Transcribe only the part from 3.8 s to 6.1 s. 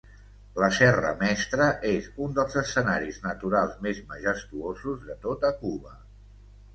més majestuosos de tota Cuba.